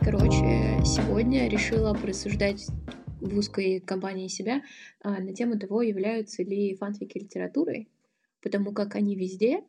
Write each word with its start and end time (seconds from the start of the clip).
Короче, 0.00 0.80
сегодня 0.84 1.48
решила 1.48 1.94
просуждать 1.94 2.66
в 3.20 3.36
узкой 3.36 3.80
компании 3.80 4.28
себя 4.28 4.62
а, 5.02 5.20
на 5.20 5.34
тему 5.34 5.58
того, 5.58 5.82
являются 5.82 6.42
ли 6.42 6.74
фанфики 6.74 7.18
литературой, 7.18 7.88
потому 8.42 8.72
как 8.72 8.94
они 8.96 9.14
везде, 9.14 9.62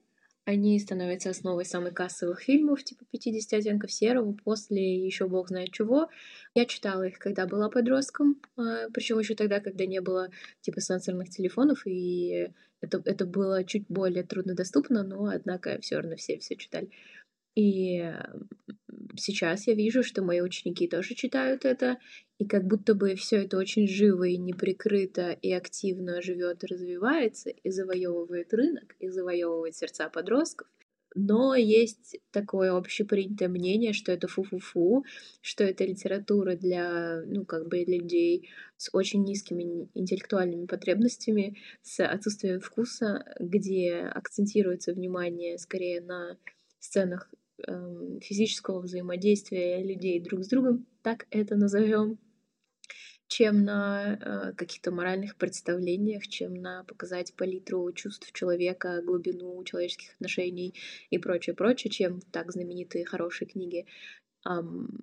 они 0.45 0.79
становятся 0.79 1.29
основой 1.29 1.65
самых 1.65 1.93
кассовых 1.93 2.41
фильмов, 2.41 2.83
типа 2.83 3.03
«50 3.13 3.57
оттенков 3.57 3.91
серого», 3.91 4.33
после 4.33 5.05
еще 5.05 5.27
бог 5.27 5.49
знает 5.49 5.71
чего. 5.71 6.09
Я 6.55 6.65
читала 6.65 7.03
их, 7.03 7.19
когда 7.19 7.45
была 7.45 7.69
подростком, 7.69 8.41
а, 8.57 8.89
причем 8.93 9.19
еще 9.19 9.35
тогда, 9.35 9.59
когда 9.59 9.85
не 9.85 10.02
было 10.02 10.30
типа 10.61 10.81
сенсорных 10.81 11.30
телефонов, 11.30 11.85
и 11.85 12.49
это, 12.81 13.02
это 13.05 13.25
было 13.25 13.63
чуть 13.63 13.85
более 13.88 14.23
труднодоступно, 14.23 15.03
но, 15.03 15.25
однако, 15.27 15.80
все 15.81 15.97
равно 15.97 16.16
все 16.16 16.39
все 16.39 16.55
читали. 16.55 16.89
И 17.55 18.11
сейчас 19.15 19.67
я 19.67 19.73
вижу, 19.73 20.03
что 20.03 20.23
мои 20.23 20.41
ученики 20.41 20.88
тоже 20.88 21.15
читают 21.15 21.65
это, 21.65 21.97
и 22.39 22.45
как 22.45 22.65
будто 22.65 22.95
бы 22.95 23.15
все 23.15 23.43
это 23.43 23.57
очень 23.57 23.88
живо 23.88 24.23
и 24.23 24.38
неприкрыто 24.38 25.31
и 25.31 25.52
активно 25.52 26.21
живет 26.21 26.63
и 26.63 26.67
развивается, 26.67 27.49
и 27.49 27.69
завоевывает 27.69 28.53
рынок, 28.53 28.95
и 28.99 29.09
завоевывает 29.09 29.75
сердца 29.75 30.09
подростков. 30.09 30.67
Но 31.13 31.55
есть 31.55 32.17
такое 32.31 32.73
общепринятое 32.73 33.49
мнение, 33.49 33.91
что 33.91 34.13
это 34.13 34.27
фу-фу-фу, 34.27 35.03
что 35.41 35.63
это 35.63 35.83
литература 35.83 36.55
для, 36.55 37.21
ну, 37.25 37.45
как 37.45 37.67
бы 37.67 37.80
людей 37.83 38.49
с 38.77 38.89
очень 38.93 39.23
низкими 39.23 39.89
интеллектуальными 39.93 40.66
потребностями, 40.67 41.58
с 41.81 42.03
отсутствием 42.05 42.61
вкуса, 42.61 43.25
где 43.39 43.97
акцентируется 43.97 44.93
внимание 44.93 45.58
скорее 45.58 45.99
на 45.99 46.38
сценах 46.80 47.30
физического 48.21 48.81
взаимодействия 48.81 49.83
людей 49.83 50.19
друг 50.19 50.44
с 50.44 50.47
другом, 50.47 50.88
так 51.03 51.27
это 51.30 51.55
назовем, 51.55 52.17
чем 53.31 53.63
на 53.63 54.19
э, 54.19 54.53
каких-то 54.53 54.91
моральных 54.91 55.38
представлениях, 55.38 56.27
чем 56.27 56.53
на 56.53 56.83
показать 56.83 57.33
палитру 57.33 57.89
чувств 57.93 58.30
человека, 58.33 59.02
глубину 59.02 59.63
человеческих 59.63 60.16
отношений 60.16 60.73
и 61.09 61.17
прочее, 61.17 61.55
прочее, 61.55 61.91
чем 61.91 62.19
так 62.31 62.52
знаменитые 62.52 63.05
хорошие 63.05 63.47
книги. 63.47 63.86
Эм, 64.45 64.99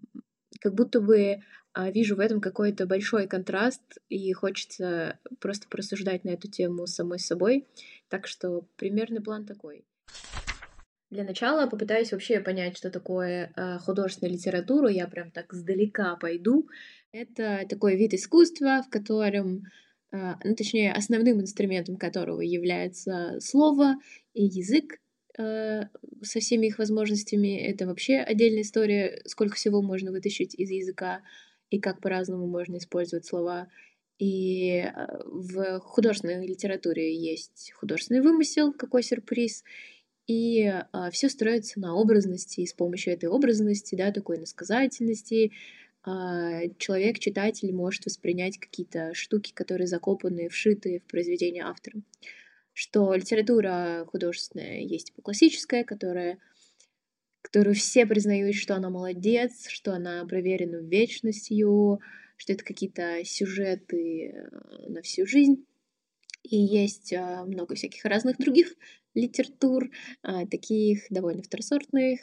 как 0.61 0.75
будто 0.75 1.01
бы 1.01 1.43
а, 1.73 1.91
вижу 1.91 2.17
в 2.17 2.21
этом 2.21 2.41
какой-то 2.41 2.87
большой 2.87 3.27
контраст, 3.29 3.83
и 4.11 4.33
хочется 4.33 5.19
просто 5.41 5.67
просуждать 5.69 6.25
на 6.25 6.31
эту 6.31 6.51
тему 6.51 6.87
самой 6.87 7.21
собой. 7.21 7.67
Так 8.09 8.27
что 8.27 8.67
примерный 8.77 9.23
план 9.23 9.47
такой. 9.47 9.85
Для 11.11 11.25
начала 11.25 11.67
попытаюсь 11.67 12.13
вообще 12.13 12.41
понять, 12.41 12.77
что 12.77 12.91
такое 12.91 13.51
э, 13.57 13.79
художественная 13.79 14.33
литература. 14.35 14.91
Я 14.91 15.07
прям 15.07 15.31
так 15.31 15.53
сдалека 15.55 16.17
пойду. 16.17 16.69
Это 17.13 17.65
такой 17.69 17.97
вид 17.97 18.13
искусства, 18.13 18.83
в 18.87 18.91
котором, 18.91 19.63
э, 20.13 20.35
ну, 20.45 20.55
точнее, 20.55 20.93
основным 20.93 21.41
инструментом 21.41 21.97
которого 21.97 22.43
является 22.43 23.39
слово 23.41 23.95
и 24.35 24.45
язык 24.45 25.01
э, 25.39 25.85
со 26.23 26.41
всеми 26.41 26.67
их 26.67 26.79
возможностями. 26.79 27.59
Это 27.59 27.87
вообще 27.87 28.19
отдельная 28.19 28.63
история, 28.63 29.23
сколько 29.25 29.57
всего 29.57 29.81
можно 29.81 30.13
вытащить 30.13 30.55
из 30.55 30.69
языка 30.69 31.23
и 31.71 31.81
как 31.81 32.03
по-разному 32.03 32.47
можно 32.47 32.77
использовать 32.77 33.25
слова. 33.25 33.69
И 34.19 34.85
в 35.25 35.79
художественной 35.79 36.45
литературе 36.45 37.17
есть 37.17 37.73
художественный 37.77 38.21
вымысел, 38.21 38.73
какой 38.73 39.05
сюрприз, 39.05 39.63
и 40.29 40.63
а, 40.67 41.11
все 41.11 41.29
строится 41.29 41.81
на 41.81 41.95
образности, 41.95 42.61
и 42.61 42.67
с 42.67 42.75
помощью 42.75 43.15
этой 43.15 43.31
образности, 43.31 43.95
да, 43.95 44.13
такой 44.13 44.39
насказательности, 44.39 45.53
а, 46.05 46.69
человек, 46.79 47.19
читатель 47.19 47.73
может 47.73 48.05
воспринять 48.05 48.59
какие-то 48.59 49.15
штуки, 49.15 49.53
которые 49.53 49.87
закопаны, 49.89 50.49
вшиты 50.49 51.01
в 51.01 51.11
произведение 51.11 51.65
автора. 51.65 52.03
Что 52.75 53.13
литература 53.15 54.05
художественная 54.07 54.83
есть 54.83 55.09
типа 55.09 55.23
классическая, 55.23 55.83
которая 55.83 56.39
которую 57.41 57.75
все 57.75 58.05
признают, 58.05 58.55
что 58.57 58.75
она 58.75 58.91
молодец, 58.91 59.69
что 59.69 59.95
она 59.95 60.25
проверена 60.27 60.77
вечностью, 60.77 62.01
что 62.37 62.53
это 62.53 62.63
какие-то 62.63 63.25
сюжеты 63.25 64.33
э, 64.35 64.89
на 64.89 65.01
всю 65.01 65.27
жизнь. 65.27 65.65
И 66.49 66.57
есть 66.57 67.13
а, 67.13 67.45
много 67.45 67.75
всяких 67.75 68.05
разных 68.05 68.39
других 68.39 68.75
литератур, 69.15 69.91
а, 70.23 70.47
таких 70.47 71.07
довольно 71.11 71.43
второсортных, 71.43 72.21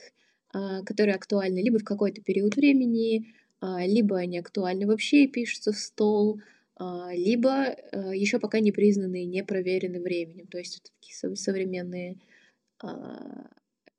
а, 0.53 0.83
которые 0.83 1.15
актуальны 1.15 1.59
либо 1.59 1.79
в 1.79 1.83
какой-то 1.83 2.21
период 2.21 2.55
времени, 2.55 3.33
либо 3.61 4.17
они 4.17 4.37
актуальны 4.37 4.85
вообще 4.85 5.23
и 5.23 5.27
пишутся 5.27 5.71
в 5.71 5.77
стол, 5.77 6.39
либо 6.77 7.75
еще 8.13 8.37
пока 8.37 8.59
не 8.59 8.71
признаны, 8.71 9.23
не 9.25 9.43
проверены 9.43 10.01
временем. 10.01 10.45
То 10.47 10.59
есть 10.59 10.77
это 10.77 10.91
такие 10.99 11.35
современные 11.35 12.17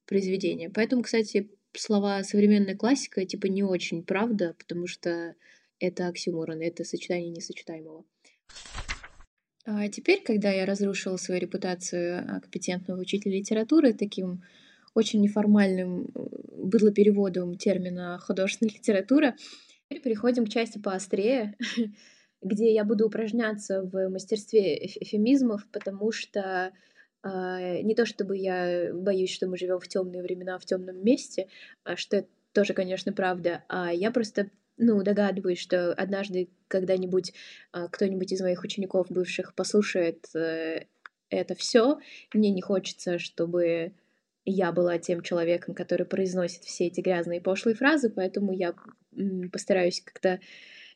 произведения. 0.05 0.71
Поэтому, 0.71 1.03
кстати, 1.03 1.51
слова 1.73 2.23
современная 2.23 2.77
классика 2.77 3.25
типа 3.25 3.47
не 3.47 3.65
очень 3.65 4.05
правда, 4.05 4.55
потому 4.57 4.87
что 4.87 5.35
это 5.81 6.07
оксюморон, 6.07 6.61
это 6.61 6.85
сочетание 6.85 7.31
несочетаемого. 7.31 8.05
А 9.67 9.89
теперь, 9.89 10.23
когда 10.23 10.51
я 10.51 10.65
разрушила 10.65 11.17
свою 11.17 11.41
репутацию 11.41 12.21
а, 12.21 12.41
компетентного 12.41 13.01
учителя 13.01 13.37
литературы 13.37 13.93
таким 13.93 14.45
очень 14.95 15.21
неформальным 15.21 16.07
быдлопереводом 16.15 17.57
термина 17.57 18.19
художественная 18.19 18.73
литература, 18.73 19.35
теперь 19.85 20.03
переходим 20.03 20.47
к 20.47 20.51
части 20.51 20.79
поострее, 20.79 21.57
где 22.43 22.73
я 22.73 22.85
буду 22.85 23.07
упражняться 23.07 23.83
в 23.83 24.09
мастерстве 24.09 24.87
эфемизмов, 24.87 25.67
потому 25.73 26.13
что 26.13 26.73
э, 27.25 27.83
не 27.83 27.97
то 27.97 28.07
чтобы 28.07 28.37
я 28.37 28.95
боюсь, 28.95 29.35
что 29.35 29.49
мы 29.49 29.59
живем 29.59 29.81
в 29.81 29.89
темные 29.89 30.23
времена 30.23 30.59
в 30.59 30.65
темном 30.65 31.05
месте, 31.05 31.49
а 31.83 31.97
что 31.97 32.19
это 32.19 32.29
тоже, 32.53 32.73
конечно, 32.73 33.13
правда, 33.13 33.65
а 33.69 33.93
я 33.93 34.13
просто 34.13 34.49
ну, 34.77 35.03
догадываюсь, 35.03 35.59
что 35.59 35.93
однажды 35.93 36.49
когда-нибудь 36.69 37.33
а, 37.73 37.89
кто-нибудь 37.89 38.33
из 38.33 38.41
моих 38.41 38.63
учеников 38.63 39.07
бывших 39.11 39.55
послушает 39.55 40.27
э, 40.35 40.85
это 41.31 41.55
все. 41.55 41.99
Мне 42.35 42.51
не 42.51 42.61
хочется, 42.61 43.19
чтобы 43.19 43.93
я 44.45 44.73
была 44.73 44.99
тем 44.99 45.23
человеком, 45.23 45.75
который 45.75 46.07
произносит 46.07 46.65
все 46.65 46.87
эти 46.87 47.01
грязные 47.01 47.41
пошлые 47.41 47.75
фразы, 47.75 48.11
поэтому 48.11 48.53
я 48.53 48.75
постараюсь 49.51 50.01
как-то 50.01 50.41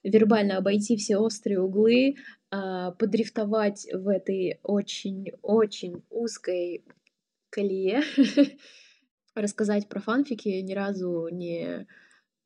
вербально 0.02 0.56
обойти 0.56 0.96
все 0.96 1.16
острые 1.16 1.60
углы, 1.60 2.16
а, 2.50 2.92
подрифтовать 2.92 3.86
в 3.92 4.08
этой 4.08 4.60
очень-очень 4.62 6.02
узкой 6.10 6.84
колее, 7.50 8.02
рассказать 9.34 9.88
про 9.88 10.00
фанфики, 10.00 10.48
ни 10.48 10.72
разу 10.72 11.28
не 11.30 11.86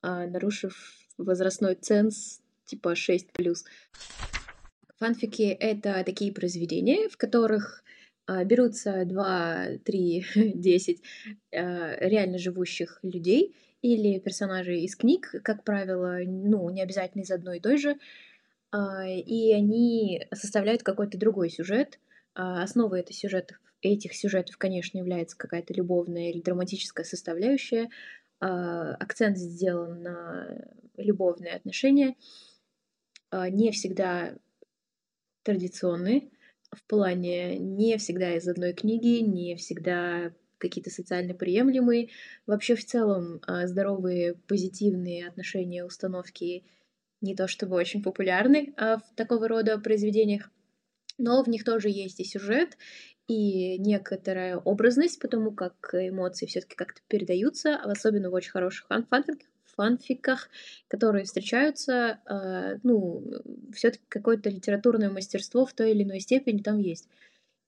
а, 0.00 0.26
нарушив 0.26 1.03
возрастной 1.18 1.74
ценз 1.74 2.40
типа 2.64 2.94
6+. 2.94 3.26
Фанфики— 4.98 5.42
это 5.60 6.02
такие 6.04 6.32
произведения, 6.32 7.08
в 7.08 7.16
которых 7.16 7.84
а, 8.26 8.44
берутся 8.44 9.04
2, 9.04 9.78
3, 9.84 10.26
10 10.54 11.02
а, 11.52 11.96
реально 12.00 12.38
живущих 12.38 13.00
людей 13.02 13.54
или 13.82 14.18
персонажей 14.18 14.82
из 14.82 14.96
книг, 14.96 15.34
как 15.42 15.62
правило, 15.62 16.18
ну, 16.24 16.70
не 16.70 16.82
обязательно 16.82 17.22
из 17.22 17.30
одной 17.30 17.58
и 17.58 17.60
той 17.60 17.76
же, 17.76 17.98
а, 18.70 19.06
и 19.06 19.52
они 19.52 20.26
составляют 20.32 20.82
какой-то 20.82 21.18
другой 21.18 21.50
сюжет. 21.50 22.00
А, 22.34 22.62
основой 22.62 23.00
этих 23.00 23.14
сюжетов, 23.14 23.58
этих 23.82 24.14
сюжетов, 24.14 24.56
конечно, 24.56 24.98
является 24.98 25.36
какая-то 25.36 25.74
любовная 25.74 26.30
или 26.30 26.40
драматическая 26.40 27.04
составляющая, 27.04 27.90
акцент 28.40 29.38
сделан 29.38 30.02
на 30.02 30.64
любовные 30.96 31.54
отношения, 31.54 32.16
а, 33.30 33.50
не 33.50 33.70
всегда 33.72 34.36
традиционные, 35.42 36.30
в 36.70 36.84
плане 36.84 37.58
не 37.58 37.96
всегда 37.98 38.36
из 38.36 38.46
одной 38.48 38.72
книги, 38.72 39.20
не 39.20 39.56
всегда 39.56 40.32
какие-то 40.58 40.90
социально 40.90 41.34
приемлемые. 41.34 42.10
Вообще 42.46 42.74
в 42.74 42.84
целом 42.84 43.40
а, 43.46 43.66
здоровые, 43.66 44.34
позитивные 44.34 45.28
отношения, 45.28 45.84
установки 45.84 46.64
не 47.20 47.34
то 47.34 47.48
чтобы 47.48 47.76
очень 47.76 48.02
популярны 48.02 48.74
в 48.76 49.02
такого 49.16 49.48
рода 49.48 49.78
произведениях, 49.78 50.50
но 51.16 51.42
в 51.42 51.48
них 51.48 51.64
тоже 51.64 51.88
есть 51.88 52.20
и 52.20 52.24
сюжет, 52.24 52.76
и 53.26 53.78
некоторая 53.78 54.58
образность, 54.58 55.20
потому 55.20 55.52
как 55.52 55.74
эмоции 55.92 56.46
все-таки 56.46 56.76
как-то 56.76 57.00
передаются, 57.08 57.76
особенно 57.76 58.30
в 58.30 58.34
очень 58.34 58.50
хороших 58.50 58.86
фанфиках, 58.88 59.48
фанфиках, 59.74 60.48
которые 60.88 61.24
встречаются, 61.24 62.20
э, 62.26 62.78
ну, 62.82 63.24
все-таки 63.72 64.04
какое-то 64.08 64.50
литературное 64.50 65.10
мастерство 65.10 65.66
в 65.66 65.72
той 65.72 65.92
или 65.92 66.02
иной 66.04 66.20
степени 66.20 66.62
там 66.62 66.78
есть. 66.78 67.08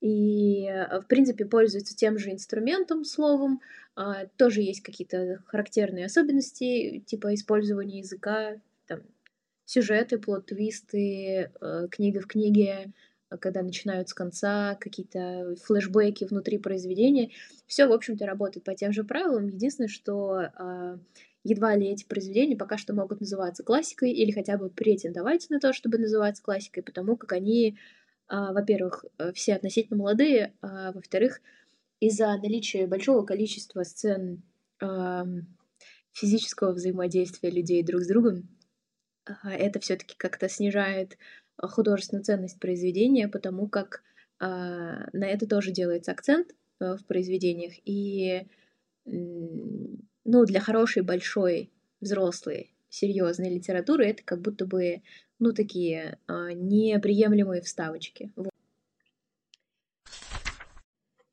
И, 0.01 0.67
э, 0.67 1.01
в 1.01 1.07
принципе, 1.07 1.45
пользуются 1.47 1.97
тем 1.97 2.19
же 2.19 2.31
инструментом, 2.31 3.05
словом. 3.05 3.61
Э, 3.97 4.29
тоже 4.37 4.63
есть 4.63 4.83
какие-то 4.83 5.43
характерные 5.47 6.07
особенности, 6.07 7.03
типа 7.07 7.35
использования 7.35 7.99
языка, 7.99 8.57
там, 8.87 9.01
сюжеты, 9.65 10.19
плод-твисты, 10.19 11.51
э, 11.61 11.89
книга 11.91 12.21
в 12.21 12.27
книге, 12.27 12.93
когда 13.41 13.63
начинают 13.63 14.09
с 14.09 14.15
конца, 14.15 14.77
какие-то 14.77 15.55
флешбеки 15.65 16.25
внутри 16.25 16.59
произведения. 16.59 17.31
Все, 17.67 17.87
в 17.87 17.93
общем-то, 17.93 18.27
работает 18.27 18.65
по 18.65 18.75
тем 18.75 18.93
же 18.93 19.05
правилам. 19.05 19.49
Единственное, 19.49 19.89
что 19.89 20.43
э, 20.43 20.99
едва 21.45 21.77
ли 21.77 21.89
эти 21.89 22.05
произведения 22.05 22.57
пока 22.57 22.79
что 22.79 22.95
могут 22.95 23.21
называться 23.21 23.63
классикой 23.65 24.13
или 24.13 24.31
хотя 24.31 24.57
бы 24.57 24.71
претендовать 24.71 25.49
на 25.51 25.61
то, 25.61 25.73
чтобы 25.73 25.99
называться 25.99 26.43
классикой, 26.43 26.83
потому 26.83 27.17
как 27.17 27.33
они, 27.33 27.71
э, 27.71 27.73
во-первых, 28.29 29.05
все 29.35 29.55
относительно 29.55 29.99
молодые, 29.99 30.55
а 30.63 30.93
во-вторых, 30.93 31.41
из-за 32.01 32.37
наличия 32.37 32.87
большого 32.87 33.25
количества 33.25 33.83
сцен 33.83 34.43
э, 34.81 35.25
физического 36.13 36.73
взаимодействия 36.73 37.51
людей 37.51 37.83
друг 37.83 38.03
с 38.03 38.09
другом, 38.09 38.49
э, 39.27 39.49
это 39.49 39.81
все-таки 39.81 40.15
как-то 40.17 40.49
снижает 40.49 41.17
художественную 41.59 42.25
ценность 42.25 42.61
произведения, 42.61 43.29
потому 43.29 43.69
как 43.69 44.03
э, 44.41 44.45
на 44.45 45.27
это 45.27 45.47
тоже 45.47 45.73
делается 45.73 46.13
акцент 46.13 46.55
э, 46.81 46.97
в 46.97 47.05
произведениях. 47.07 47.73
И 47.85 48.47
ну, 49.05 50.45
для 50.45 50.61
хорошей, 50.61 51.03
большой, 51.03 51.71
взрослой, 52.01 52.75
серьезной 52.89 53.51
литературы 53.51 54.07
это 54.07 54.23
как 54.25 54.41
будто 54.41 54.67
бы 54.67 55.03
ну, 55.39 55.53
такие 55.53 56.19
э, 56.29 56.53
неприемлемые 56.55 57.61
вставочки. 57.63 58.33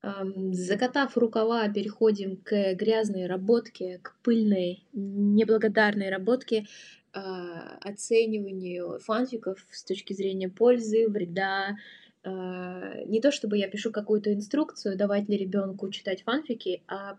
Закатав 0.04 1.18
рукава, 1.18 1.70
переходим 1.70 2.36
к 2.36 2.74
грязной 2.74 3.26
работке, 3.26 4.00
к 4.02 4.18
пыльной, 4.22 4.84
неблагодарной 4.92 6.10
работке. 6.10 6.66
А, 7.14 7.78
оцениванию 7.82 9.00
фанфиков 9.00 9.66
с 9.72 9.84
точки 9.84 10.14
зрения 10.14 10.50
пользы, 10.50 11.08
вреда. 11.08 11.78
А, 12.24 13.04
не 13.06 13.22
то 13.22 13.32
чтобы 13.32 13.58
я 13.58 13.70
пишу 13.70 13.92
какую-то 13.92 14.34
инструкцию, 14.34 14.98
давать 14.98 15.30
ли 15.30 15.38
ребенку 15.38 15.90
читать 15.92 16.24
фанфики, 16.24 16.84
а, 16.88 17.18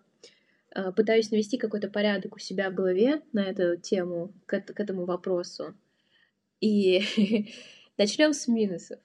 а 0.74 0.92
пытаюсь 0.92 1.30
навести 1.30 1.58
какой-то 1.58 1.88
порядок 1.88 2.36
у 2.36 2.38
себя 2.38 2.70
в 2.70 2.74
голове 2.74 3.22
на 3.32 3.44
эту 3.44 3.80
тему, 3.80 4.32
к 4.46 4.80
этому 4.80 5.04
вопросу. 5.04 5.74
И 6.60 7.02
начнем 7.96 8.32
с 8.32 8.48
минусов. 8.48 8.98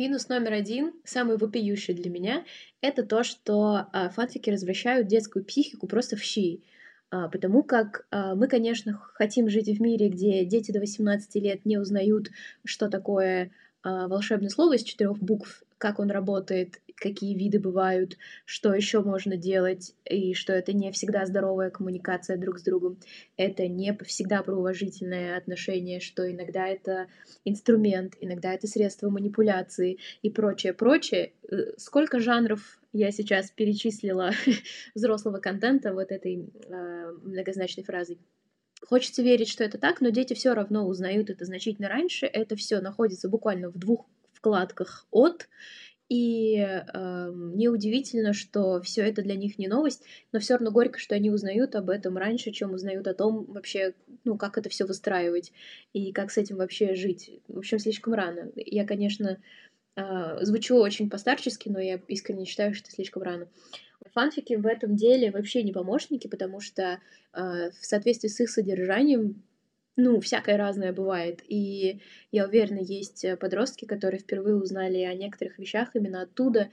Минус 0.00 0.30
номер 0.30 0.54
один, 0.54 0.94
самый 1.04 1.36
вопиющий 1.36 1.92
для 1.92 2.10
меня, 2.10 2.46
это 2.80 3.02
то, 3.02 3.22
что 3.22 3.88
фанфики 4.14 4.48
развращают 4.48 5.08
детскую 5.08 5.44
психику 5.44 5.86
просто 5.86 6.16
в 6.16 6.22
щи. 6.22 6.62
А, 7.10 7.28
потому 7.28 7.62
как 7.62 8.06
а, 8.10 8.34
мы, 8.34 8.48
конечно, 8.48 8.98
хотим 9.12 9.50
жить 9.50 9.68
в 9.68 9.78
мире, 9.78 10.08
где 10.08 10.46
дети 10.46 10.72
до 10.72 10.80
18 10.80 11.34
лет 11.34 11.66
не 11.66 11.76
узнают, 11.76 12.30
что 12.64 12.88
такое 12.88 13.50
волшебное 13.84 14.48
слово 14.48 14.76
из 14.76 14.84
четырех 14.84 15.18
букв, 15.18 15.64
как 15.76 15.98
он 15.98 16.10
работает, 16.10 16.80
какие 17.00 17.36
виды 17.36 17.58
бывают, 17.58 18.16
что 18.44 18.72
еще 18.74 19.02
можно 19.02 19.36
делать, 19.36 19.94
и 20.04 20.34
что 20.34 20.52
это 20.52 20.72
не 20.72 20.92
всегда 20.92 21.26
здоровая 21.26 21.70
коммуникация 21.70 22.36
друг 22.36 22.58
с 22.58 22.62
другом, 22.62 23.00
это 23.36 23.66
не 23.66 23.96
всегда 24.04 24.42
про 24.42 24.54
уважительное 24.56 25.36
отношение, 25.36 26.00
что 26.00 26.30
иногда 26.30 26.68
это 26.68 27.08
инструмент, 27.44 28.14
иногда 28.20 28.52
это 28.52 28.66
средство 28.66 29.08
манипуляции 29.08 29.98
и 30.22 30.30
прочее, 30.30 30.74
прочее. 30.74 31.32
Э, 31.50 31.72
сколько 31.78 32.20
жанров 32.20 32.80
я 32.92 33.10
сейчас 33.10 33.50
перечислила 33.50 34.32
взрослого 34.94 35.38
контента 35.38 35.92
вот 35.94 36.12
этой 36.12 36.50
э, 36.68 37.12
многозначной 37.22 37.84
фразой. 37.84 38.18
Хочется 38.86 39.22
верить, 39.22 39.48
что 39.48 39.64
это 39.64 39.78
так, 39.78 40.00
но 40.00 40.08
дети 40.10 40.34
все 40.34 40.54
равно 40.54 40.86
узнают 40.86 41.30
это 41.30 41.44
значительно 41.44 41.88
раньше. 41.88 42.26
Это 42.26 42.56
все 42.56 42.80
находится 42.80 43.28
буквально 43.28 43.70
в 43.70 43.78
двух 43.78 44.06
вкладках 44.32 45.06
от. 45.10 45.48
И 46.10 46.56
э, 46.56 47.30
неудивительно, 47.32 48.32
что 48.32 48.82
все 48.82 49.02
это 49.02 49.22
для 49.22 49.36
них 49.36 49.58
не 49.58 49.68
новость, 49.68 50.02
но 50.32 50.40
все 50.40 50.54
равно 50.54 50.72
горько, 50.72 50.98
что 50.98 51.14
они 51.14 51.30
узнают 51.30 51.76
об 51.76 51.88
этом 51.88 52.16
раньше, 52.16 52.50
чем 52.50 52.74
узнают 52.74 53.06
о 53.06 53.14
том 53.14 53.44
вообще, 53.44 53.94
ну, 54.24 54.36
как 54.36 54.58
это 54.58 54.68
все 54.68 54.86
выстраивать 54.86 55.52
и 55.92 56.12
как 56.12 56.32
с 56.32 56.36
этим 56.36 56.56
вообще 56.56 56.96
жить. 56.96 57.40
В 57.46 57.58
общем, 57.58 57.78
слишком 57.78 58.14
рано. 58.14 58.50
Я, 58.56 58.84
конечно, 58.84 59.38
э, 59.94 60.38
звучу 60.40 60.78
очень 60.78 61.08
постарчески, 61.08 61.68
но 61.68 61.78
я 61.78 62.00
искренне 62.08 62.44
считаю, 62.44 62.74
что 62.74 62.90
слишком 62.90 63.22
рано. 63.22 63.46
Фанфики 64.12 64.54
в 64.54 64.66
этом 64.66 64.96
деле 64.96 65.30
вообще 65.30 65.62
не 65.62 65.72
помощники, 65.72 66.26
потому 66.26 66.58
что 66.58 66.98
э, 67.34 67.70
в 67.70 67.86
соответствии 67.86 68.28
с 68.28 68.40
их 68.40 68.50
содержанием 68.50 69.44
ну, 70.02 70.20
всякое 70.20 70.56
разное 70.56 70.92
бывает. 70.92 71.42
И 71.48 72.00
я 72.32 72.46
уверена, 72.46 72.80
есть 72.80 73.24
э, 73.24 73.36
подростки, 73.36 73.84
которые 73.84 74.20
впервые 74.20 74.56
узнали 74.56 74.98
о 75.02 75.14
некоторых 75.14 75.58
вещах 75.58 75.90
именно 75.94 76.22
оттуда. 76.22 76.70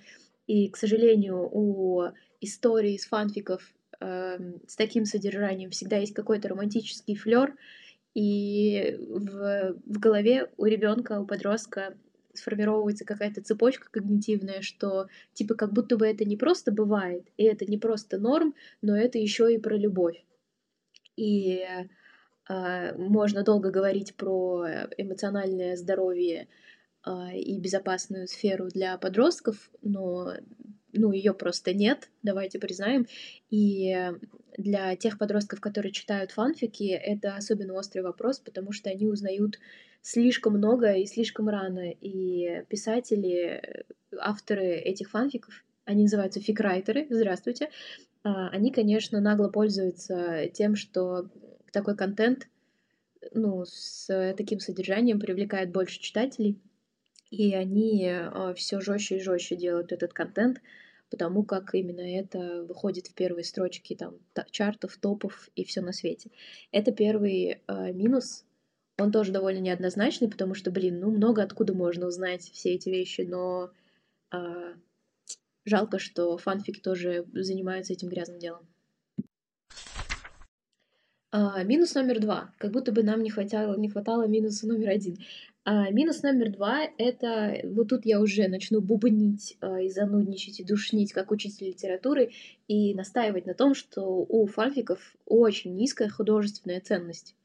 И, 0.48 0.70
к 0.70 0.78
сожалению, 0.78 1.50
у 1.52 2.06
истории 2.42 2.94
из 2.94 3.06
фанфиков 3.06 3.74
э, 4.00 4.40
с 4.68 4.76
таким 4.76 5.06
содержанием 5.06 5.72
всегда 5.72 5.98
есть 5.98 6.14
какой-то 6.14 6.50
романтический 6.50 7.16
флер, 7.16 7.54
и 8.14 8.98
в, 9.00 9.76
в 9.86 10.00
голове 10.00 10.50
у 10.58 10.66
ребенка, 10.66 11.20
у 11.20 11.28
подростка 11.28 11.96
сформировывается 12.34 13.06
какая-то 13.06 13.44
цепочка 13.44 13.90
когнитивная, 13.92 14.62
что 14.62 15.08
типа 15.34 15.54
как 15.54 15.72
будто 15.72 15.98
бы 15.98 16.08
это 16.08 16.26
не 16.26 16.36
просто 16.36 16.72
бывает, 16.72 17.28
и 17.38 17.44
это 17.44 17.66
не 17.66 17.78
просто 17.78 18.18
норм, 18.18 18.56
но 18.82 18.98
это 18.98 19.20
еще 19.20 19.54
и 19.54 19.60
про 19.60 19.76
любовь. 19.76 20.24
И 21.16 21.64
можно 22.50 23.44
долго 23.44 23.72
говорить 23.72 24.16
про 24.16 24.66
эмоциональное 24.98 25.76
здоровье 25.76 26.48
а, 27.04 27.34
и 27.34 27.58
безопасную 27.60 28.28
сферу 28.28 28.68
для 28.68 28.98
подростков, 28.98 29.70
но 29.82 30.34
ну, 30.94 31.12
ее 31.12 31.34
просто 31.34 31.74
нет, 31.74 32.10
давайте 32.24 32.60
признаем. 32.60 33.08
И 33.50 33.96
для 34.58 34.96
тех 34.96 35.18
подростков, 35.18 35.62
которые 35.62 35.92
читают 35.92 36.32
фанфики, 36.32 36.90
это 36.90 37.36
особенно 37.36 37.76
острый 37.76 38.02
вопрос, 38.02 38.40
потому 38.40 38.72
что 38.72 38.90
они 38.90 39.08
узнают 39.08 39.60
слишком 40.02 40.54
много 40.54 40.94
и 40.94 41.06
слишком 41.06 41.50
рано. 41.50 41.92
И 41.92 42.64
писатели, 42.70 43.86
авторы 44.18 44.76
этих 44.76 45.10
фанфиков, 45.10 45.64
они 45.86 46.04
называются 46.04 46.42
фикрайтеры, 46.42 47.08
здравствуйте, 47.10 47.70
а, 48.24 48.50
они, 48.50 48.72
конечно, 48.72 49.22
нагло 49.22 49.48
пользуются 49.48 50.50
тем, 50.54 50.76
что 50.76 51.30
такой 51.78 51.96
контент, 51.96 52.48
ну, 53.34 53.64
с 53.66 54.08
таким 54.36 54.60
содержанием 54.60 55.20
привлекает 55.20 55.72
больше 55.72 56.00
читателей, 56.00 56.60
и 57.30 57.54
они 57.54 58.08
а, 58.10 58.54
все 58.56 58.82
жестче 58.82 59.18
и 59.18 59.22
жестче 59.22 59.56
делают 59.56 59.92
этот 59.92 60.12
контент, 60.12 60.60
потому 61.12 61.44
как 61.44 61.76
именно 61.76 62.02
это 62.02 62.64
выходит 62.64 63.08
в 63.08 63.14
первые 63.14 63.44
строчки 63.44 63.96
там 63.96 64.16
чартов, 64.50 64.98
топов 64.98 65.50
и 65.56 65.64
все 65.66 65.82
на 65.82 65.92
свете. 65.94 66.32
Это 66.72 66.92
первый 66.92 67.62
э, 67.68 67.94
минус. 67.94 68.44
Он 68.98 69.12
тоже 69.12 69.32
довольно 69.32 69.60
неоднозначный, 69.60 70.30
потому 70.30 70.56
что, 70.56 70.72
блин, 70.72 71.00
ну 71.00 71.12
много 71.12 71.44
откуда 71.44 71.76
можно 71.76 72.08
узнать 72.08 72.42
все 72.42 72.74
эти 72.74 72.90
вещи, 72.90 73.22
но 73.22 73.70
э, 74.34 74.74
жалко, 75.66 76.00
что 76.00 76.38
фанфики 76.38 76.80
тоже 76.80 77.26
занимаются 77.34 77.94
этим 77.94 78.10
грязным 78.10 78.40
делом. 78.40 78.68
А, 81.40 81.62
минус 81.62 81.94
номер 81.94 82.20
два. 82.20 82.52
Как 82.58 82.72
будто 82.72 82.92
бы 82.92 83.04
нам 83.04 83.22
не 83.22 83.30
хватало, 83.30 83.78
не 83.78 83.90
хватало 83.90 84.28
минуса 84.28 84.66
номер 84.66 84.90
один. 84.90 85.20
А, 85.66 85.92
минус 85.92 86.24
номер 86.24 86.52
два— 86.52 86.80
это... 86.98 87.60
Вот 87.64 87.90
тут 87.90 88.08
я 88.08 88.20
уже 88.20 88.48
начну 88.48 88.82
бубнить 88.82 89.56
а, 89.62 89.80
и 89.80 89.90
занудничать, 89.90 90.60
и 90.60 90.64
душнить, 90.64 91.14
как 91.14 91.30
учитель 91.30 91.68
литературы, 91.68 92.32
и 92.68 92.96
настаивать 92.96 93.46
на 93.46 93.54
том, 93.54 93.76
что 93.76 94.02
у 94.28 94.48
фанфиков 94.48 95.16
очень 95.28 95.76
низкая 95.76 96.10
художественная 96.10 96.82
ценность. 96.82 97.36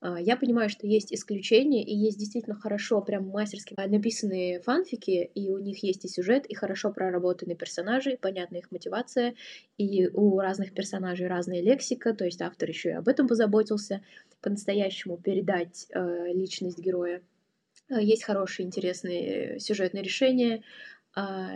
А, 0.00 0.20
я 0.20 0.36
понимаю, 0.36 0.68
что 0.68 0.86
есть 0.86 1.12
исключения, 1.12 1.82
и 1.82 1.94
есть 1.94 2.18
действительно 2.18 2.56
хорошо, 2.56 3.00
прям 3.00 3.28
мастерски 3.28 3.74
написанные 3.76 4.60
фанфики, 4.60 5.30
и 5.34 5.50
у 5.50 5.58
них 5.58 5.82
есть 5.82 6.04
и 6.04 6.08
сюжет, 6.08 6.46
и 6.46 6.54
хорошо 6.54 6.92
проработанные 6.92 7.56
персонажи, 7.56 8.18
понятна 8.20 8.56
их 8.56 8.70
мотивация, 8.70 9.34
и 9.78 10.08
у 10.08 10.38
разных 10.38 10.74
персонажей 10.74 11.28
разная 11.28 11.62
лексика, 11.62 12.14
то 12.14 12.24
есть 12.24 12.42
автор 12.42 12.68
еще 12.68 12.90
и 12.90 12.92
об 12.92 13.08
этом 13.08 13.26
позаботился, 13.28 14.02
по-настоящему 14.42 15.16
передать 15.16 15.86
э, 15.90 16.32
личность 16.32 16.78
героя. 16.78 17.22
Э, 17.88 18.02
есть 18.02 18.24
хорошие, 18.24 18.66
интересные 18.66 19.58
сюжетные 19.58 20.02
решения, 20.02 20.62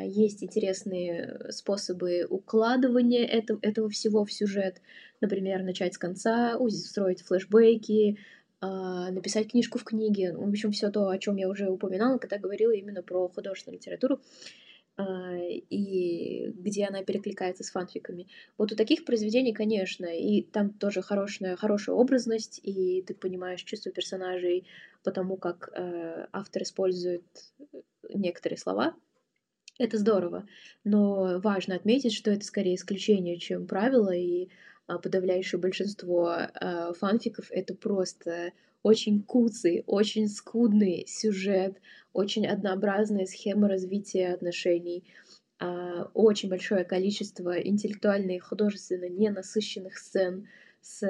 есть 0.05 0.43
интересные 0.43 1.49
способы 1.50 2.26
укладывания 2.29 3.26
этого, 3.26 3.59
этого 3.62 3.90
всего 3.90 4.25
в 4.25 4.33
сюжет. 4.33 4.81
Например, 5.21 5.62
начать 5.62 5.95
с 5.95 5.99
конца, 5.99 6.57
устроить 6.57 7.23
флешбеки, 7.23 8.17
а, 8.62 9.11
написать 9.11 9.50
книжку 9.50 9.79
в 9.79 9.85
книге. 9.85 10.35
В 10.37 10.47
общем, 10.47 10.71
все 10.73 10.90
то, 10.90 11.09
о 11.09 11.19
чем 11.19 11.37
я 11.37 11.49
уже 11.49 11.71
упоминала, 11.71 12.19
когда 12.19 12.38
говорила 12.38 12.73
именно 12.73 13.02
про 13.02 13.26
художественную 13.29 13.79
литературу 13.79 14.21
а, 14.99 15.35
и 15.38 16.50
где 16.52 16.85
она 16.85 17.02
перекликается 17.02 17.64
с 17.64 17.71
фанфиками. 17.71 18.29
Вот 18.59 18.71
у 18.73 18.76
таких 18.76 19.07
произведений, 19.07 19.55
конечно, 19.55 20.05
и 20.05 20.43
там 20.43 20.75
тоже 20.75 21.00
хорошая, 21.00 21.57
хорошая 21.57 21.97
образность, 21.97 22.61
и 22.62 23.02
ты 23.02 23.14
понимаешь 23.14 23.62
чувство 23.62 23.93
персонажей, 23.93 24.67
потому 25.05 25.38
как 25.38 25.71
э, 25.75 26.26
автор 26.33 26.62
использует 26.62 27.25
некоторые 28.12 28.59
слова. 28.59 28.95
Это 29.81 29.97
здорово, 29.97 30.47
но 30.85 31.41
важно 31.43 31.75
отметить, 31.75 32.13
что 32.13 32.31
это 32.31 32.45
скорее 32.45 32.75
исключение, 32.75 33.39
чем 33.39 33.67
правило, 33.67 34.15
и 34.15 34.51
а, 34.87 34.99
подавляющее 34.99 35.59
большинство 35.59 36.29
а, 36.29 36.93
фанфиков 36.93 37.47
это 37.51 37.75
просто 37.75 38.53
очень 38.83 39.23
куцый, 39.23 39.83
очень 39.87 40.29
скудный 40.29 41.07
сюжет, 41.09 41.81
очень 42.13 42.47
однообразная 42.47 43.25
схема 43.25 43.69
развития 43.69 44.35
отношений, 44.35 45.03
а, 45.59 46.11
очень 46.13 46.51
большое 46.51 46.85
количество 46.85 47.59
интеллектуально 47.59 48.33
и 48.33 48.39
художественно 48.39 49.09
ненасыщенных 49.09 49.97
сцен 49.97 50.47
с 50.83 51.01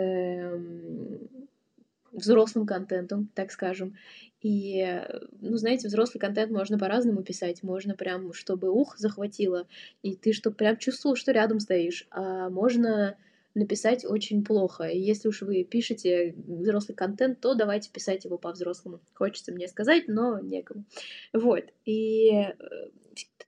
взрослым 2.12 2.66
контентом, 2.66 3.28
так 3.34 3.50
скажем. 3.50 3.96
И, 4.42 5.02
ну, 5.40 5.56
знаете, 5.56 5.88
взрослый 5.88 6.20
контент 6.20 6.50
можно 6.50 6.78
по-разному 6.78 7.22
писать. 7.22 7.62
Можно 7.62 7.94
прям, 7.94 8.32
чтобы 8.32 8.70
ух 8.70 8.96
захватило, 8.96 9.66
и 10.02 10.16
ты 10.16 10.32
чтобы 10.32 10.56
прям 10.56 10.76
чувствовал, 10.78 11.16
что 11.16 11.32
рядом 11.32 11.60
стоишь. 11.60 12.06
А 12.10 12.48
можно 12.48 13.16
написать 13.54 14.04
очень 14.04 14.44
плохо. 14.44 14.84
И 14.84 14.98
если 14.98 15.28
уж 15.28 15.42
вы 15.42 15.64
пишете 15.64 16.34
взрослый 16.46 16.94
контент, 16.94 17.40
то 17.40 17.54
давайте 17.54 17.90
писать 17.90 18.24
его 18.24 18.38
по-взрослому. 18.38 19.00
Хочется 19.12 19.52
мне 19.52 19.68
сказать, 19.68 20.04
но 20.06 20.38
некому. 20.38 20.84
Вот. 21.32 21.64
И 21.84 22.30
э, 22.30 22.54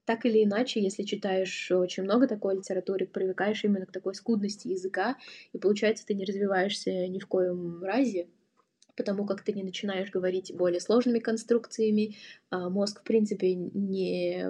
так 0.04 0.26
или 0.26 0.44
иначе, 0.44 0.80
если 0.82 1.04
читаешь 1.04 1.70
очень 1.70 2.02
много 2.02 2.26
такой 2.26 2.56
литературы, 2.56 3.06
привыкаешь 3.06 3.64
именно 3.64 3.87
к 3.87 3.92
такой 3.92 4.14
скудности 4.14 4.68
языка, 4.68 5.16
и 5.52 5.58
получается, 5.58 6.04
ты 6.06 6.14
не 6.14 6.25
развиваешься 6.25 7.06
ни 7.06 7.20
в 7.20 7.26
коем 7.26 7.82
разе, 7.84 8.26
потому 9.02 9.26
как 9.26 9.42
ты 9.42 9.52
не 9.52 9.64
начинаешь 9.64 10.12
говорить 10.12 10.54
более 10.54 10.80
сложными 10.80 11.18
конструкциями, 11.18 12.14
а 12.50 12.71
мозг, 12.71 13.00
в 13.00 13.02
принципе, 13.02 13.52
не 13.54 14.47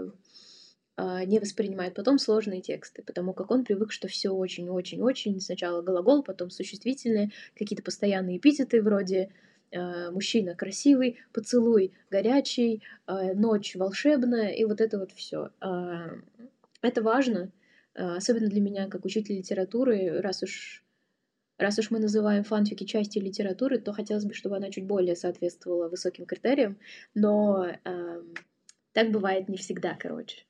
а, 0.94 1.24
не 1.24 1.38
воспринимает 1.38 1.94
потом 1.94 2.18
сложные 2.18 2.60
тексты, 2.60 3.02
потому 3.02 3.32
как 3.32 3.50
он 3.50 3.64
привык, 3.64 3.92
что 3.92 4.08
все 4.08 4.28
очень-очень-очень, 4.28 5.40
сначала 5.40 5.80
глагол, 5.80 6.22
потом 6.22 6.50
существительные, 6.50 7.30
какие-то 7.58 7.82
постоянные 7.82 8.36
эпитеты 8.36 8.82
вроде 8.82 9.30
э, 9.70 10.10
мужчина 10.10 10.54
красивый, 10.54 11.18
поцелуй 11.32 11.94
горячий, 12.10 12.82
ночь 13.06 13.74
волшебная, 13.74 14.50
и 14.50 14.66
вот 14.66 14.82
это 14.82 14.98
вот 14.98 15.12
все. 15.12 15.48
Это 16.82 17.02
важно, 17.02 17.50
особенно 17.94 18.48
для 18.48 18.60
меня, 18.60 18.88
как 18.88 19.06
учитель 19.06 19.38
литературы, 19.38 20.20
раз 20.20 20.42
уж 20.42 20.81
Раз 21.62 21.78
уж 21.78 21.92
мы 21.92 22.00
называем 22.00 22.42
фанфики 22.42 22.84
частью 22.84 23.22
литературы, 23.22 23.78
то 23.78 23.92
хотелось 23.92 24.24
бы, 24.24 24.34
чтобы 24.34 24.56
она 24.56 24.70
чуть 24.70 24.84
более 24.84 25.14
соответствовала 25.14 25.88
высоким 25.88 26.26
критериям, 26.26 26.76
но 27.14 27.66
э, 27.66 28.22
так 28.92 29.12
бывает 29.12 29.48
не 29.48 29.56
всегда, 29.56 29.94
короче. 29.94 30.44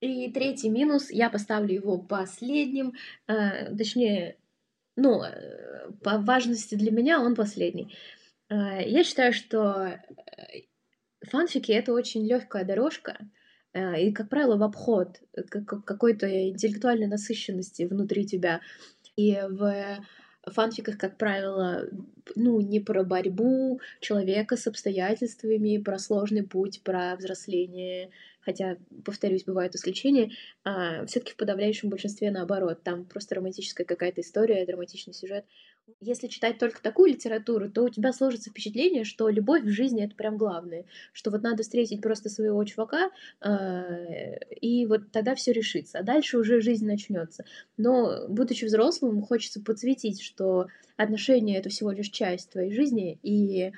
И 0.00 0.30
третий 0.32 0.70
минус, 0.70 1.10
я 1.10 1.30
поставлю 1.30 1.72
его 1.72 1.98
последним, 1.98 2.94
э, 3.28 3.76
точнее, 3.76 4.38
ну, 4.96 5.22
э, 5.22 5.92
по 6.02 6.18
важности 6.18 6.74
для 6.74 6.90
меня 6.90 7.20
он 7.20 7.36
последний. 7.36 7.96
Э, 8.48 8.82
я 8.84 9.04
считаю, 9.04 9.32
что 9.32 9.86
э, 9.86 10.00
фанфики 11.30 11.70
это 11.70 11.92
очень 11.92 12.26
легкая 12.26 12.64
дорожка, 12.64 13.18
э, 13.72 14.02
и, 14.02 14.12
как 14.12 14.28
правило, 14.28 14.56
в 14.56 14.64
обход 14.64 15.20
какой-то 15.52 16.26
интеллектуальной 16.50 17.06
насыщенности 17.06 17.84
внутри 17.84 18.26
тебя. 18.26 18.60
И 19.16 19.40
в 19.48 20.04
фанфиках, 20.46 20.98
как 20.98 21.18
правило, 21.18 21.88
ну, 22.34 22.60
не 22.60 22.80
про 22.80 23.02
борьбу 23.02 23.80
человека 24.00 24.56
с 24.56 24.66
обстоятельствами, 24.66 25.78
про 25.78 25.98
сложный 25.98 26.42
путь, 26.44 26.82
про 26.84 27.16
взросление, 27.16 28.10
хотя, 28.46 28.78
повторюсь, 29.04 29.44
бывают 29.44 29.74
исключения, 29.74 30.30
а, 30.64 31.04
все-таки 31.06 31.32
в 31.32 31.36
подавляющем 31.36 31.90
большинстве 31.90 32.30
наоборот. 32.30 32.84
Там 32.84 33.04
просто 33.04 33.34
романтическая 33.34 33.84
какая-то 33.84 34.20
история, 34.20 34.64
драматичный 34.64 35.12
сюжет. 35.12 35.44
Если 36.00 36.28
читать 36.28 36.58
только 36.58 36.80
такую 36.80 37.10
литературу, 37.10 37.68
то 37.68 37.82
у 37.82 37.88
тебя 37.88 38.12
сложится 38.12 38.50
впечатление, 38.50 39.04
что 39.04 39.28
любовь 39.28 39.62
в 39.62 39.68
жизни 39.68 40.04
это 40.04 40.14
прям 40.14 40.36
главное, 40.36 40.84
что 41.12 41.30
вот 41.30 41.42
надо 41.42 41.64
встретить 41.64 42.00
просто 42.00 42.28
своего 42.28 42.64
чувака, 42.64 43.10
э, 43.40 44.38
и 44.60 44.86
вот 44.86 45.10
тогда 45.12 45.34
все 45.34 45.52
решится, 45.52 45.98
а 45.98 46.02
дальше 46.02 46.38
уже 46.38 46.60
жизнь 46.60 46.86
начнется. 46.86 47.44
Но, 47.76 48.26
будучи 48.28 48.64
взрослым, 48.64 49.22
хочется 49.22 49.60
подсветить, 49.60 50.22
что 50.22 50.68
отношения 50.96 51.58
это 51.58 51.68
всего 51.68 51.90
лишь 51.90 52.10
часть 52.10 52.50
твоей 52.50 52.72
жизни, 52.72 53.18
и 53.22 53.72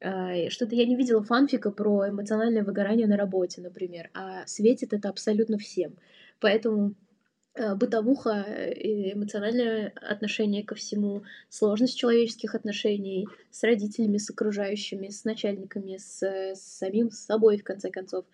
что-то 0.00 0.74
я 0.74 0.86
не 0.86 0.96
видела 0.96 1.22
фанфика 1.22 1.70
про 1.70 2.08
эмоциональное 2.08 2.62
выгорание 2.62 3.06
на 3.06 3.16
работе, 3.16 3.60
например, 3.60 4.10
а 4.14 4.46
светит 4.46 4.92
это 4.92 5.08
абсолютно 5.08 5.58
всем. 5.58 5.96
Поэтому 6.38 6.94
Э, 7.58 7.74
бытовуха, 7.74 8.42
и 8.42 9.14
эмоциональное 9.14 9.90
отношение 10.02 10.62
ко 10.62 10.74
всему, 10.74 11.22
сложность 11.48 11.96
человеческих 11.96 12.54
отношений 12.54 13.26
с 13.50 13.62
родителями, 13.62 14.18
с 14.18 14.28
окружающими, 14.28 15.08
с 15.08 15.24
начальниками, 15.24 15.96
с, 15.96 16.22
с 16.22 16.60
самим 16.60 17.10
собой, 17.10 17.56
в 17.56 17.64
конце 17.64 17.90
концов 17.90 18.26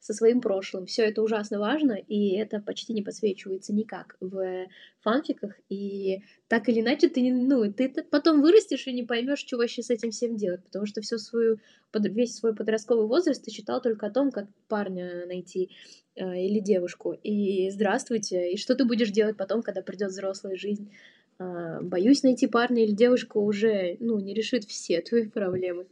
со 0.00 0.14
своим 0.14 0.40
прошлым. 0.40 0.86
Все 0.86 1.02
это 1.02 1.22
ужасно 1.22 1.58
важно, 1.58 1.92
и 1.92 2.34
это 2.36 2.58
почти 2.60 2.94
не 2.94 3.02
подсвечивается 3.02 3.74
никак 3.74 4.16
в 4.20 4.66
фанфиках. 5.00 5.52
И 5.68 6.22
так 6.48 6.68
или 6.68 6.80
иначе 6.80 7.08
ты, 7.08 7.32
ну, 7.32 7.70
ты 7.72 7.90
потом 8.10 8.40
вырастешь 8.40 8.86
и 8.86 8.92
не 8.92 9.02
поймешь, 9.02 9.40
что 9.40 9.58
вообще 9.58 9.82
с 9.82 9.90
этим 9.90 10.10
всем 10.10 10.36
делать, 10.36 10.64
потому 10.64 10.86
что 10.86 11.02
всю 11.02 11.18
свою, 11.18 11.58
весь 11.94 12.34
свой 12.34 12.54
подростковый 12.54 13.06
возраст 13.06 13.44
ты 13.44 13.50
читал 13.50 13.82
только 13.82 14.06
о 14.06 14.10
том, 14.10 14.30
как 14.30 14.48
парня 14.68 15.26
найти 15.26 15.70
э, 16.16 16.44
или 16.46 16.60
девушку. 16.60 17.12
И 17.12 17.68
здравствуйте, 17.70 18.52
и 18.52 18.56
что 18.56 18.74
ты 18.74 18.86
будешь 18.86 19.10
делать 19.10 19.36
потом, 19.36 19.62
когда 19.62 19.82
придет 19.82 20.10
взрослая 20.10 20.56
жизнь. 20.56 20.90
Э, 21.38 21.80
боюсь, 21.82 22.22
найти 22.22 22.46
парня 22.46 22.84
или 22.84 22.92
девушку 22.92 23.40
уже 23.40 23.98
ну, 24.00 24.18
не 24.18 24.32
решит 24.32 24.64
все 24.64 25.02
твои 25.02 25.28
проблемы. 25.28 25.86